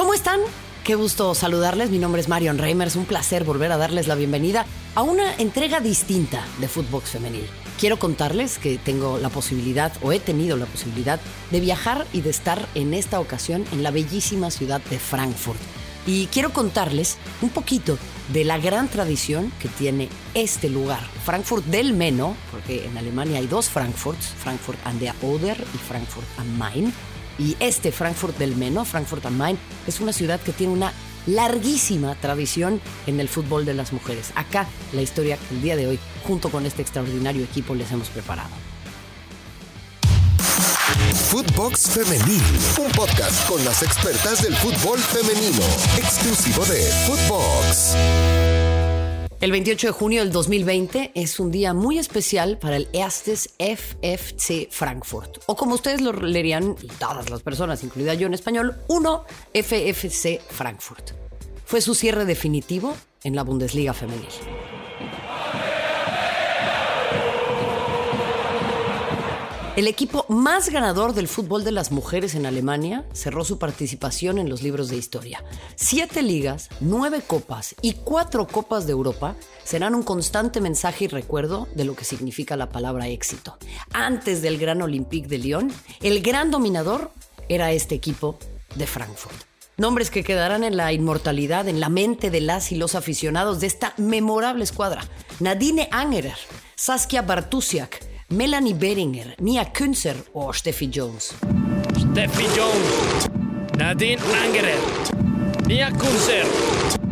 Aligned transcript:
¿Cómo 0.00 0.14
están? 0.14 0.40
Qué 0.82 0.94
gusto 0.94 1.34
saludarles. 1.34 1.90
Mi 1.90 1.98
nombre 1.98 2.22
es 2.22 2.28
Marion 2.28 2.56
Reimers. 2.56 2.96
Un 2.96 3.04
placer 3.04 3.44
volver 3.44 3.70
a 3.70 3.76
darles 3.76 4.08
la 4.08 4.14
bienvenida 4.14 4.64
a 4.94 5.02
una 5.02 5.34
entrega 5.34 5.80
distinta 5.80 6.42
de 6.58 6.68
Footbox 6.68 7.10
Femenil. 7.10 7.46
Quiero 7.78 7.98
contarles 7.98 8.56
que 8.56 8.78
tengo 8.78 9.18
la 9.18 9.28
posibilidad, 9.28 9.92
o 10.00 10.12
he 10.12 10.18
tenido 10.18 10.56
la 10.56 10.64
posibilidad, 10.64 11.20
de 11.50 11.60
viajar 11.60 12.06
y 12.14 12.22
de 12.22 12.30
estar 12.30 12.66
en 12.74 12.94
esta 12.94 13.20
ocasión 13.20 13.66
en 13.72 13.82
la 13.82 13.90
bellísima 13.90 14.50
ciudad 14.50 14.80
de 14.88 14.98
Frankfurt. 14.98 15.60
Y 16.06 16.28
quiero 16.28 16.50
contarles 16.54 17.18
un 17.42 17.50
poquito 17.50 17.98
de 18.32 18.44
la 18.44 18.56
gran 18.56 18.88
tradición 18.88 19.52
que 19.60 19.68
tiene 19.68 20.08
este 20.32 20.70
lugar, 20.70 21.02
Frankfurt 21.26 21.66
del 21.66 21.92
Meno, 21.92 22.36
porque 22.50 22.86
en 22.86 22.96
Alemania 22.96 23.38
hay 23.38 23.46
dos 23.46 23.68
Frankfurts, 23.68 24.28
Frankfurt 24.28 24.78
an 24.86 24.98
der 24.98 25.14
Oder 25.20 25.58
y 25.74 25.76
Frankfurt 25.76 26.26
am 26.38 26.56
Main. 26.56 26.90
Y 27.40 27.56
este 27.58 27.90
Frankfurt 27.90 28.36
del 28.36 28.54
Meno, 28.54 28.84
Frankfurt 28.84 29.24
am 29.24 29.36
Main, 29.36 29.58
es 29.86 29.98
una 30.00 30.12
ciudad 30.12 30.38
que 30.40 30.52
tiene 30.52 30.74
una 30.74 30.92
larguísima 31.26 32.14
tradición 32.16 32.80
en 33.06 33.18
el 33.18 33.28
fútbol 33.28 33.64
de 33.64 33.72
las 33.72 33.94
mujeres. 33.94 34.30
Acá 34.34 34.68
la 34.92 35.00
historia 35.00 35.38
que 35.38 35.54
el 35.54 35.62
día 35.62 35.76
de 35.76 35.86
hoy, 35.86 35.98
junto 36.22 36.50
con 36.50 36.66
este 36.66 36.82
extraordinario 36.82 37.42
equipo, 37.42 37.74
les 37.74 37.90
hemos 37.92 38.08
preparado. 38.08 38.50
Footbox 41.30 41.90
Femenil, 41.90 42.42
un 42.78 42.90
podcast 42.92 43.48
con 43.48 43.64
las 43.64 43.82
expertas 43.82 44.42
del 44.42 44.54
fútbol 44.56 44.98
femenino, 44.98 45.62
exclusivo 45.96 46.66
de 46.66 46.82
Footbox. 47.06 48.59
El 49.40 49.52
28 49.52 49.86
de 49.86 49.92
junio 49.92 50.22
del 50.22 50.32
2020 50.32 51.12
es 51.14 51.40
un 51.40 51.50
día 51.50 51.72
muy 51.72 51.98
especial 51.98 52.58
para 52.58 52.76
el 52.76 52.88
Erstes 52.92 53.54
FFC 53.58 54.68
Frankfurt, 54.70 55.38
o 55.46 55.56
como 55.56 55.76
ustedes 55.76 56.02
lo 56.02 56.12
leerían, 56.12 56.76
todas 56.98 57.30
las 57.30 57.40
personas, 57.40 57.82
incluida 57.82 58.12
yo 58.12 58.26
en 58.26 58.34
español, 58.34 58.76
1 58.88 59.24
FFC 59.54 60.42
Frankfurt. 60.46 61.12
Fue 61.64 61.80
su 61.80 61.94
cierre 61.94 62.26
definitivo 62.26 62.94
en 63.24 63.34
la 63.34 63.42
Bundesliga 63.42 63.94
femenil. 63.94 64.28
El 69.80 69.88
equipo 69.88 70.26
más 70.28 70.68
ganador 70.68 71.14
del 71.14 71.26
fútbol 71.26 71.64
de 71.64 71.72
las 71.72 71.90
mujeres 71.90 72.34
en 72.34 72.44
Alemania 72.44 73.06
cerró 73.14 73.46
su 73.46 73.58
participación 73.58 74.36
en 74.36 74.50
los 74.50 74.60
libros 74.60 74.90
de 74.90 74.98
historia. 74.98 75.42
Siete 75.74 76.20
ligas, 76.20 76.68
nueve 76.80 77.22
copas 77.26 77.74
y 77.80 77.94
cuatro 77.94 78.46
copas 78.46 78.84
de 78.84 78.92
Europa 78.92 79.36
serán 79.64 79.94
un 79.94 80.02
constante 80.02 80.60
mensaje 80.60 81.06
y 81.06 81.08
recuerdo 81.08 81.66
de 81.74 81.86
lo 81.86 81.96
que 81.96 82.04
significa 82.04 82.58
la 82.58 82.68
palabra 82.68 83.08
éxito. 83.08 83.56
Antes 83.94 84.42
del 84.42 84.58
Gran 84.58 84.82
Olympique 84.82 85.28
de 85.28 85.38
Lyon, 85.38 85.72
el 86.02 86.20
gran 86.20 86.50
dominador 86.50 87.10
era 87.48 87.72
este 87.72 87.94
equipo 87.94 88.38
de 88.74 88.86
Frankfurt. 88.86 89.44
Nombres 89.78 90.10
que 90.10 90.24
quedarán 90.24 90.62
en 90.62 90.76
la 90.76 90.92
inmortalidad, 90.92 91.68
en 91.68 91.80
la 91.80 91.88
mente 91.88 92.30
de 92.30 92.42
las 92.42 92.70
y 92.70 92.76
los 92.76 92.94
aficionados 92.94 93.60
de 93.60 93.68
esta 93.68 93.94
memorable 93.96 94.62
escuadra. 94.62 95.08
Nadine 95.38 95.88
Angerer, 95.90 96.36
Saskia 96.74 97.22
Bartusiak, 97.22 98.09
Melanie 98.32 98.74
Beringer, 98.74 99.34
Mia 99.40 99.72
Künzer 99.72 100.14
o 100.34 100.52
Steffi 100.52 100.88
Jones. 100.88 101.34
Steffi 101.98 102.46
Jones, 102.56 103.28
Nadine 103.76 104.22
Angerer, 104.44 104.78
Mia 105.66 105.90
Kunzer, 105.90 106.46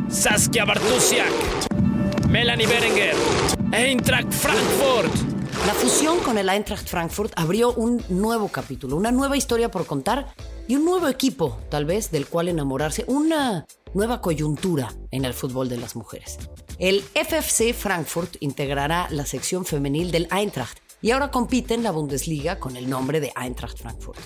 Saskia 0.08 0.64
Bartusiak, 0.64 1.32
Melanie 2.28 2.68
Beringer, 2.68 3.16
Eintracht 3.72 4.32
Frankfurt. 4.32 5.12
La 5.66 5.74
fusión 5.74 6.20
con 6.20 6.38
el 6.38 6.48
Eintracht 6.48 6.88
Frankfurt 6.88 7.32
abrió 7.34 7.72
un 7.72 8.00
nuevo 8.08 8.46
capítulo, 8.46 8.94
una 8.94 9.10
nueva 9.10 9.36
historia 9.36 9.72
por 9.72 9.86
contar 9.86 10.32
y 10.68 10.76
un 10.76 10.84
nuevo 10.84 11.08
equipo, 11.08 11.58
tal 11.68 11.84
vez, 11.84 12.12
del 12.12 12.28
cual 12.28 12.46
enamorarse, 12.46 13.04
una 13.08 13.66
nueva 13.92 14.20
coyuntura 14.20 14.94
en 15.10 15.24
el 15.24 15.34
fútbol 15.34 15.68
de 15.68 15.78
las 15.78 15.96
mujeres. 15.96 16.38
El 16.78 17.02
FFC 17.02 17.74
Frankfurt 17.74 18.36
integrará 18.38 19.08
la 19.10 19.26
sección 19.26 19.64
femenil 19.64 20.12
del 20.12 20.28
Eintracht 20.30 20.78
y 21.00 21.10
ahora 21.10 21.30
compite 21.30 21.74
en 21.74 21.82
la 21.82 21.90
Bundesliga 21.90 22.58
con 22.58 22.76
el 22.76 22.88
nombre 22.88 23.20
de 23.20 23.32
Eintracht 23.36 23.78
Frankfurt. 23.78 24.18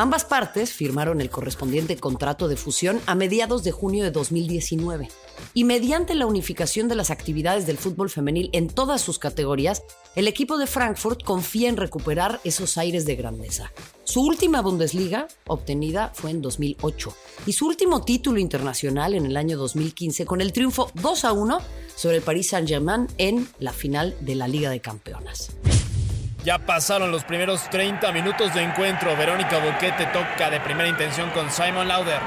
Ambas 0.00 0.24
partes 0.24 0.72
firmaron 0.72 1.20
el 1.20 1.28
correspondiente 1.28 1.96
contrato 1.96 2.46
de 2.46 2.54
fusión 2.54 3.00
a 3.06 3.16
mediados 3.16 3.64
de 3.64 3.72
junio 3.72 4.04
de 4.04 4.12
2019 4.12 5.08
y 5.54 5.64
mediante 5.64 6.14
la 6.14 6.26
unificación 6.26 6.86
de 6.86 6.94
las 6.94 7.10
actividades 7.10 7.66
del 7.66 7.78
fútbol 7.78 8.08
femenil 8.08 8.48
en 8.52 8.68
todas 8.68 9.00
sus 9.00 9.18
categorías, 9.18 9.82
el 10.14 10.28
equipo 10.28 10.56
de 10.56 10.68
Frankfurt 10.68 11.24
confía 11.24 11.68
en 11.68 11.76
recuperar 11.76 12.40
esos 12.44 12.78
aires 12.78 13.06
de 13.06 13.16
grandeza. 13.16 13.72
Su 14.04 14.22
última 14.22 14.62
Bundesliga 14.62 15.26
obtenida 15.48 16.12
fue 16.14 16.30
en 16.30 16.42
2008 16.42 17.12
y 17.46 17.54
su 17.54 17.66
último 17.66 18.04
título 18.04 18.38
internacional 18.38 19.14
en 19.14 19.26
el 19.26 19.36
año 19.36 19.58
2015 19.58 20.26
con 20.26 20.40
el 20.40 20.52
triunfo 20.52 20.92
2 20.94 21.24
a 21.24 21.32
1 21.32 21.58
sobre 21.96 22.18
el 22.18 22.22
Paris 22.22 22.50
Saint-Germain 22.50 23.08
en 23.18 23.48
la 23.58 23.72
final 23.72 24.16
de 24.20 24.36
la 24.36 24.46
Liga 24.46 24.70
de 24.70 24.80
Campeonas. 24.80 25.50
Ya 26.48 26.56
pasaron 26.56 27.12
los 27.12 27.24
primeros 27.24 27.68
30 27.68 28.10
minutos 28.10 28.54
de 28.54 28.62
encuentro. 28.62 29.14
Verónica 29.18 29.58
Boquete 29.58 30.06
toca 30.06 30.48
de 30.48 30.58
primera 30.60 30.88
intención 30.88 31.28
con 31.28 31.50
Simon 31.50 31.86
Lauder. 31.86 32.18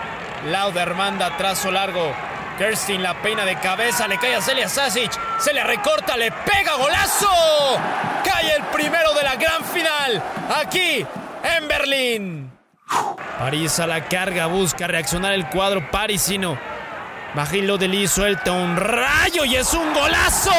Lauder 0.45 0.93
manda 0.93 1.35
trazo 1.37 1.71
largo. 1.71 2.13
Kerstin 2.55 3.01
la 3.01 3.19
peina 3.19 3.43
de 3.45 3.55
cabeza, 3.55 4.07
le 4.07 4.19
cae 4.19 4.35
a 4.35 4.41
Celia 4.43 4.69
Sasic. 4.69 5.11
Se 5.39 5.51
le 5.55 5.63
recorta, 5.63 6.15
le 6.17 6.31
pega 6.31 6.75
golazo. 6.75 7.79
Cae 8.23 8.57
el 8.57 8.63
primero 8.65 9.11
de 9.15 9.23
la 9.23 9.37
gran 9.37 9.63
final. 9.63 10.23
Aquí 10.55 11.03
en 11.57 11.67
Berlín. 11.67 12.51
París 13.39 13.79
a 13.79 13.87
la 13.87 14.05
carga, 14.05 14.45
busca 14.45 14.85
reaccionar 14.85 15.33
el 15.33 15.47
cuadro 15.47 15.89
parisino. 15.89 16.59
Bajilo 17.33 17.77
Deli 17.77 18.09
suelta 18.09 18.51
un 18.51 18.75
rayo 18.75 19.45
y 19.45 19.55
es 19.55 19.73
un 19.73 19.93
golazo. 19.93 20.51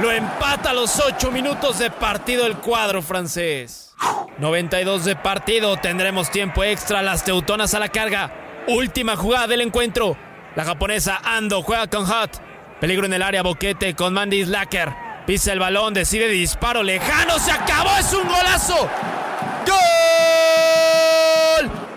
Lo 0.00 0.10
empata 0.10 0.70
a 0.70 0.74
los 0.74 0.98
8 0.98 1.30
minutos 1.30 1.78
de 1.78 1.90
partido 1.90 2.46
el 2.46 2.56
cuadro 2.56 3.02
francés. 3.02 3.94
92 4.38 5.04
de 5.04 5.14
partido, 5.14 5.76
tendremos 5.76 6.30
tiempo 6.30 6.64
extra, 6.64 7.02
las 7.02 7.22
teutonas 7.22 7.74
a 7.74 7.78
la 7.78 7.90
carga. 7.90 8.32
Última 8.66 9.14
jugada 9.14 9.46
del 9.46 9.60
encuentro. 9.60 10.16
La 10.54 10.64
japonesa 10.64 11.20
Ando 11.22 11.62
juega 11.62 11.86
con 11.86 12.06
Hot. 12.06 12.40
Peligro 12.80 13.04
en 13.04 13.12
el 13.12 13.22
área, 13.22 13.42
boquete 13.42 13.94
con 13.94 14.14
Mandy 14.14 14.42
Slacker. 14.42 14.90
Pisa 15.26 15.52
el 15.52 15.58
balón, 15.58 15.92
decide 15.92 16.28
disparo 16.28 16.82
lejano, 16.82 17.38
se 17.38 17.52
acabó, 17.52 17.90
es 17.98 18.10
un 18.14 18.26
golazo. 18.26 18.88
¡Gol! 19.66 19.76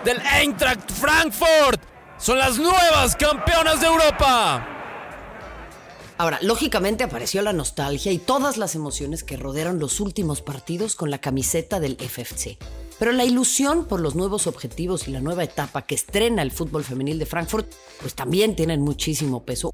Del 0.04 0.20
Eintracht 0.26 0.92
Frankfurt. 0.92 1.89
Son 2.20 2.38
las 2.38 2.58
nuevas 2.58 3.16
campeonas 3.16 3.80
de 3.80 3.86
Europa. 3.86 4.68
Ahora, 6.18 6.38
lógicamente 6.42 7.02
apareció 7.02 7.40
la 7.40 7.54
nostalgia 7.54 8.12
y 8.12 8.18
todas 8.18 8.58
las 8.58 8.74
emociones 8.74 9.24
que 9.24 9.38
rodearon 9.38 9.78
los 9.78 10.00
últimos 10.00 10.42
partidos 10.42 10.96
con 10.96 11.10
la 11.10 11.22
camiseta 11.22 11.80
del 11.80 11.96
FFC. 11.96 12.58
Pero 12.98 13.12
la 13.12 13.24
ilusión 13.24 13.86
por 13.86 14.00
los 14.00 14.16
nuevos 14.16 14.46
objetivos 14.46 15.08
y 15.08 15.12
la 15.12 15.22
nueva 15.22 15.44
etapa 15.44 15.86
que 15.86 15.94
estrena 15.94 16.42
el 16.42 16.50
fútbol 16.50 16.84
femenil 16.84 17.18
de 17.18 17.24
Frankfurt, 17.24 17.72
pues 18.02 18.14
también 18.14 18.54
tienen 18.54 18.82
muchísimo 18.82 19.42
peso. 19.46 19.70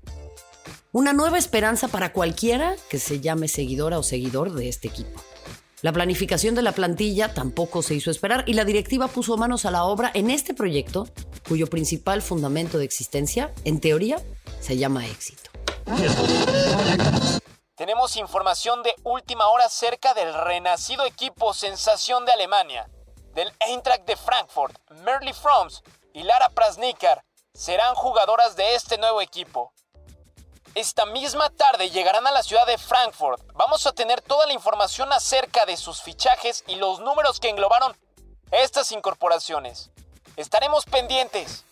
Una 0.93 1.13
nueva 1.13 1.39
esperanza 1.39 1.89
para 1.89 2.13
cualquiera 2.13 2.77
que 2.89 3.01
se 3.01 3.19
llame 3.19 3.49
seguidora 3.49 3.99
o 3.99 4.05
seguidor 4.05 4.53
de 4.53 4.69
este 4.69 4.87
equipo. 4.87 5.21
La 5.83 5.93
planificación 5.93 6.55
de 6.55 6.63
la 6.63 6.73
plantilla 6.73 7.35
tampoco 7.35 7.83
se 7.83 7.95
hizo 7.95 8.11
esperar 8.11 8.45
y 8.47 8.55
la 8.55 8.65
directiva 8.65 9.09
puso 9.09 9.37
manos 9.37 9.67
a 9.67 9.71
la 9.71 9.85
obra 9.85 10.11
en 10.15 10.31
este 10.31 10.55
proyecto, 10.55 11.07
cuyo 11.49 11.67
principal 11.69 12.23
fundamento 12.23 12.79
de 12.79 12.85
existencia, 12.85 13.53
en 13.65 13.81
teoría, 13.81 14.23
se 14.61 14.77
llama 14.77 15.07
éxito. 15.07 15.51
Tenemos 17.77 18.17
información 18.17 18.83
de 18.83 18.95
última 19.05 19.49
hora 19.49 19.67
acerca 19.67 20.15
del 20.15 20.33
renacido 20.33 21.05
equipo 21.05 21.53
sensación 21.55 22.25
de 22.25 22.33
Alemania, 22.33 22.89
del 23.35 23.53
Eintracht 23.61 24.07
de 24.07 24.17
Frankfurt. 24.17 24.77
Merle 25.05 25.35
Froms 25.35 25.83
y 26.15 26.23
Lara 26.23 26.49
Prasnikar 26.49 27.23
serán 27.53 27.95
jugadoras 27.95 28.57
de 28.57 28.75
este 28.75 28.99
nuevo 28.99 29.21
equipo. 29.21 29.73
Esta 30.75 31.07
misma 31.07 31.49
tarde 31.51 31.91
llegarán 31.91 32.27
a 32.27 32.33
la 32.33 32.43
ciudad 32.43 32.67
de 32.67 32.77
Frankfurt. 32.77 33.43
Vamos 33.55 33.87
a 33.87 33.93
tener 33.93 34.21
toda 34.21 34.47
la 34.47 34.53
información 34.53 35.13
acerca 35.13 35.65
de 35.65 35.77
sus 35.77 36.03
fichajes 36.03 36.65
y 36.67 36.77
los 36.77 37.01
números 37.01 37.41
que 37.41 37.49
englobaron 37.49 37.97
estas 38.51 38.93
incorporaciones. 38.93 39.91
Estaremos 40.37 40.85
pendientes. 40.85 41.65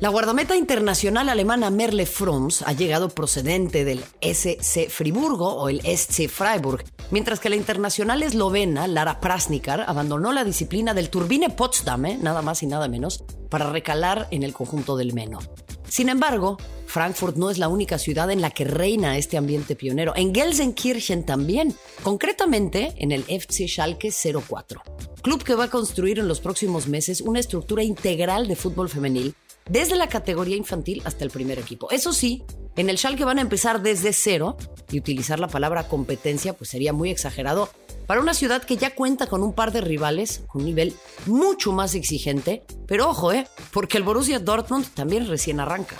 La 0.00 0.08
guardameta 0.08 0.56
internacional 0.56 1.28
alemana 1.28 1.70
Merle 1.70 2.06
Froms 2.06 2.62
ha 2.62 2.72
llegado 2.72 3.10
procedente 3.10 3.84
del 3.84 4.02
SC 4.22 4.88
Friburgo 4.88 5.54
o 5.54 5.68
el 5.68 5.80
SC 5.80 6.28
Freiburg, 6.28 6.84
mientras 7.10 7.40
que 7.40 7.50
la 7.50 7.56
internacional 7.56 8.22
eslovena 8.22 8.86
Lara 8.86 9.20
Prasnikar 9.20 9.84
abandonó 9.86 10.32
la 10.32 10.44
disciplina 10.44 10.94
del 10.94 11.10
Turbine 11.10 11.50
Potsdam, 11.50 12.06
¿eh? 12.06 12.18
nada 12.20 12.42
más 12.42 12.62
y 12.62 12.66
nada 12.66 12.88
menos, 12.88 13.24
para 13.50 13.70
recalar 13.70 14.28
en 14.30 14.42
el 14.42 14.54
conjunto 14.54 14.96
del 14.96 15.12
Meno. 15.12 15.40
Sin 15.88 16.08
embargo, 16.08 16.58
Frankfurt 16.86 17.36
no 17.36 17.50
es 17.50 17.58
la 17.58 17.68
única 17.68 17.98
ciudad 17.98 18.30
en 18.30 18.40
la 18.40 18.50
que 18.50 18.64
reina 18.64 19.18
este 19.18 19.36
ambiente 19.36 19.74
pionero. 19.74 20.14
En 20.16 20.34
Gelsenkirchen 20.34 21.26
también, 21.26 21.74
concretamente 22.02 22.94
en 22.98 23.12
el 23.12 23.24
FC 23.28 23.66
Schalke 23.66 24.10
04, 24.10 24.82
club 25.22 25.42
que 25.42 25.54
va 25.54 25.64
a 25.64 25.70
construir 25.70 26.18
en 26.18 26.28
los 26.28 26.40
próximos 26.40 26.88
meses 26.88 27.20
una 27.20 27.40
estructura 27.40 27.82
integral 27.82 28.48
de 28.48 28.56
fútbol 28.56 28.88
femenil 28.88 29.34
desde 29.68 29.96
la 29.96 30.08
categoría 30.08 30.56
infantil 30.56 31.02
hasta 31.04 31.24
el 31.24 31.30
primer 31.30 31.58
equipo. 31.58 31.90
Eso 31.90 32.12
sí, 32.12 32.42
en 32.76 32.88
el 32.88 32.98
Schalke 32.98 33.24
van 33.24 33.38
a 33.38 33.42
empezar 33.42 33.82
desde 33.82 34.12
cero 34.12 34.56
y 34.90 34.98
utilizar 34.98 35.38
la 35.40 35.48
palabra 35.48 35.88
competencia 35.88 36.52
pues 36.52 36.70
sería 36.70 36.92
muy 36.92 37.10
exagerado 37.10 37.68
para 38.06 38.20
una 38.20 38.32
ciudad 38.32 38.62
que 38.62 38.78
ya 38.78 38.94
cuenta 38.94 39.26
con 39.26 39.42
un 39.42 39.52
par 39.52 39.70
de 39.72 39.82
rivales 39.82 40.42
con 40.46 40.62
un 40.62 40.66
nivel 40.66 40.94
mucho 41.26 41.72
más 41.72 41.94
exigente, 41.94 42.64
pero 42.86 43.10
ojo, 43.10 43.32
eh, 43.32 43.46
porque 43.72 43.98
el 43.98 44.04
Borussia 44.04 44.38
Dortmund 44.38 44.86
también 44.94 45.28
recién 45.28 45.60
arranca. 45.60 45.96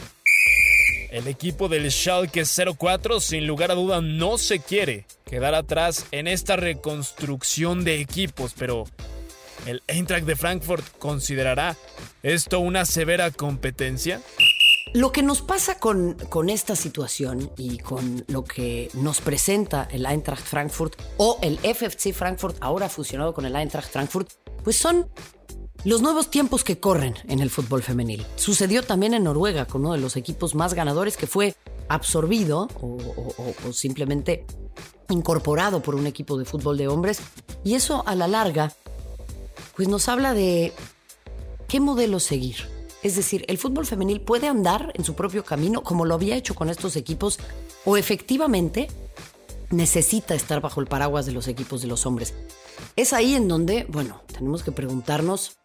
El 1.10 1.26
equipo 1.26 1.68
del 1.68 1.90
Schalke 1.90 2.44
04 2.44 3.20
sin 3.20 3.46
lugar 3.46 3.70
a 3.70 3.74
duda 3.74 4.02
no 4.02 4.36
se 4.36 4.60
quiere 4.60 5.06
quedar 5.24 5.54
atrás 5.54 6.04
en 6.10 6.28
esta 6.28 6.56
reconstrucción 6.56 7.82
de 7.82 8.00
equipos, 8.00 8.52
pero 8.58 8.84
¿el 9.64 9.82
Eintracht 9.86 10.26
de 10.26 10.36
Frankfurt 10.36 10.84
considerará 10.98 11.76
esto 12.22 12.60
una 12.60 12.84
severa 12.84 13.30
competencia? 13.30 14.20
Lo 14.92 15.10
que 15.10 15.22
nos 15.22 15.40
pasa 15.40 15.78
con, 15.78 16.14
con, 16.28 16.50
esta 16.50 16.76
situación 16.76 17.50
y 17.56 17.78
con 17.78 18.24
lo 18.28 18.44
que 18.44 18.90
nos 18.92 19.22
presenta 19.22 19.88
el 19.90 20.04
Eintracht 20.04 20.44
Frankfurt 20.44 21.00
o 21.16 21.38
el 21.42 21.58
FFC 21.58 22.12
Frankfurt, 22.12 22.56
ahora 22.60 22.90
fusionado 22.90 23.32
con 23.32 23.46
el 23.46 23.56
Eintracht 23.56 23.90
Frankfurt, 23.90 24.30
pues 24.62 24.76
son 24.76 25.08
los 25.84 26.02
nuevos 26.02 26.30
tiempos 26.30 26.64
que 26.64 26.78
corren 26.78 27.14
en 27.28 27.40
el 27.40 27.50
fútbol 27.50 27.82
femenil. 27.82 28.26
Sucedió 28.36 28.82
también 28.82 29.14
en 29.14 29.24
Noruega 29.24 29.66
con 29.66 29.82
uno 29.82 29.94
de 29.94 30.00
los 30.00 30.16
equipos 30.16 30.54
más 30.54 30.74
ganadores 30.74 31.16
que 31.16 31.26
fue 31.26 31.54
absorbido 31.88 32.68
o, 32.80 33.72
simplemente 33.72 34.44
incorporado 35.08 35.80
por 35.80 35.94
un 35.94 36.06
equipo 36.06 36.36
de 36.36 36.44
fútbol 36.44 36.76
de 36.76 36.88
hombres. 36.88 37.20
Y 37.64 37.74
eso 37.74 38.02
a 38.06 38.14
la 38.14 38.28
larga, 38.28 38.72
pues 39.76 39.88
nos 39.88 40.08
habla 40.08 40.34
de 40.34 40.72
qué 41.68 41.80
modelo 41.80 42.20
seguir 42.20 42.78
es 43.02 43.14
decir, 43.14 43.44
el 43.48 43.58
fútbol 43.58 43.86
femenil 43.86 44.20
puede 44.20 44.48
andar 44.48 44.92
en 44.94 45.04
su 45.04 45.14
propio 45.14 45.44
camino 45.44 45.82
como 45.82 46.04
lo 46.04 46.14
había 46.14 46.36
hecho 46.36 46.54
con 46.54 46.68
estos 46.68 46.96
equipos 46.96 47.38
o 47.84 47.96
efectivamente 47.96 48.88
necesita 49.70 50.34
estar 50.34 50.60
bajo 50.60 50.80
el 50.80 50.86
paraguas 50.86 51.26
de 51.26 51.32
los 51.32 51.46
equipos 51.46 51.80
de 51.80 51.88
los 51.88 52.06
hombres. 52.06 52.34
Es 52.96 53.12
ahí 53.12 53.34
en 53.34 53.48
donde, 53.48 53.86
bueno, 53.88 54.22
tenemos 54.32 54.62
que 54.62 54.72
preguntarnos 54.72 55.58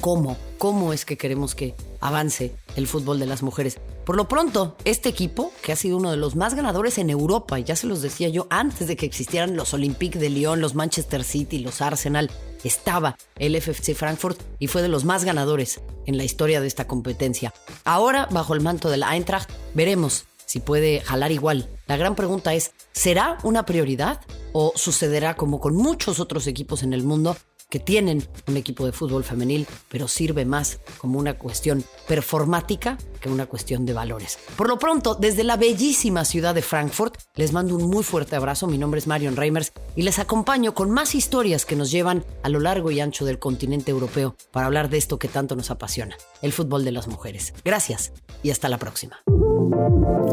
cómo, 0.00 0.36
cómo 0.58 0.92
es 0.92 1.04
que 1.04 1.16
queremos 1.16 1.54
que 1.54 1.74
avance 2.00 2.54
el 2.76 2.86
fútbol 2.86 3.18
de 3.18 3.26
las 3.26 3.42
mujeres. 3.42 3.78
Por 4.04 4.16
lo 4.16 4.28
pronto, 4.28 4.76
este 4.84 5.08
equipo, 5.08 5.52
que 5.62 5.72
ha 5.72 5.76
sido 5.76 5.98
uno 5.98 6.10
de 6.10 6.16
los 6.16 6.34
más 6.34 6.54
ganadores 6.54 6.96
en 6.96 7.10
Europa, 7.10 7.58
ya 7.58 7.76
se 7.76 7.86
los 7.86 8.00
decía 8.00 8.28
yo 8.28 8.46
antes 8.48 8.88
de 8.88 8.96
que 8.96 9.04
existieran 9.04 9.56
los 9.56 9.74
Olympique 9.74 10.18
de 10.18 10.30
Lyon, 10.30 10.60
los 10.60 10.74
Manchester 10.74 11.24
City, 11.24 11.58
los 11.58 11.82
Arsenal, 11.82 12.30
estaba 12.64 13.16
el 13.36 13.60
FFC 13.60 13.94
Frankfurt 13.94 14.40
y 14.58 14.68
fue 14.68 14.82
de 14.82 14.88
los 14.88 15.04
más 15.04 15.24
ganadores 15.24 15.80
en 16.06 16.16
la 16.16 16.24
historia 16.24 16.60
de 16.60 16.66
esta 16.66 16.86
competencia. 16.86 17.52
Ahora, 17.84 18.28
bajo 18.30 18.54
el 18.54 18.62
manto 18.62 18.88
del 18.88 19.02
Eintracht, 19.02 19.50
veremos 19.74 20.24
si 20.46 20.60
puede 20.60 21.00
jalar 21.00 21.30
igual. 21.30 21.68
La 21.86 21.98
gran 21.98 22.14
pregunta 22.14 22.54
es, 22.54 22.72
¿será 22.92 23.36
una 23.42 23.66
prioridad 23.66 24.20
o 24.60 24.72
sucederá 24.74 25.36
como 25.36 25.60
con 25.60 25.76
muchos 25.76 26.18
otros 26.18 26.48
equipos 26.48 26.82
en 26.82 26.92
el 26.92 27.04
mundo 27.04 27.36
que 27.70 27.78
tienen 27.78 28.26
un 28.46 28.56
equipo 28.56 28.86
de 28.86 28.92
fútbol 28.92 29.24
femenil, 29.24 29.66
pero 29.88 30.08
sirve 30.08 30.44
más 30.44 30.80
como 30.98 31.18
una 31.18 31.38
cuestión 31.38 31.84
performática 32.06 32.96
que 33.20 33.28
una 33.28 33.46
cuestión 33.46 33.84
de 33.84 33.92
valores. 33.92 34.38
Por 34.56 34.68
lo 34.68 34.78
pronto, 34.78 35.14
desde 35.14 35.44
la 35.44 35.56
bellísima 35.56 36.24
ciudad 36.24 36.54
de 36.54 36.62
Frankfurt, 36.62 37.18
les 37.34 37.52
mando 37.52 37.76
un 37.76 37.88
muy 37.88 38.04
fuerte 38.04 38.36
abrazo. 38.36 38.66
Mi 38.66 38.78
nombre 38.78 38.98
es 38.98 39.06
Marion 39.06 39.36
Reimers 39.36 39.72
y 39.96 40.02
les 40.02 40.18
acompaño 40.18 40.74
con 40.74 40.90
más 40.90 41.14
historias 41.14 41.66
que 41.66 41.76
nos 41.76 41.90
llevan 41.90 42.24
a 42.42 42.48
lo 42.48 42.60
largo 42.60 42.90
y 42.90 43.00
ancho 43.00 43.24
del 43.24 43.38
continente 43.38 43.90
europeo 43.90 44.34
para 44.50 44.66
hablar 44.66 44.88
de 44.88 44.98
esto 44.98 45.18
que 45.18 45.28
tanto 45.28 45.56
nos 45.56 45.70
apasiona, 45.70 46.16
el 46.42 46.52
fútbol 46.52 46.84
de 46.84 46.92
las 46.92 47.08
mujeres. 47.08 47.52
Gracias 47.64 48.12
y 48.42 48.50
hasta 48.50 48.68
la 48.68 48.78
próxima. 48.78 49.20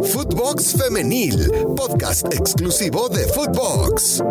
Footbox 0.04 0.76
Femenil, 0.78 1.50
podcast 1.76 2.34
exclusivo 2.34 3.10
de 3.10 3.28
Footbox. 3.28 4.22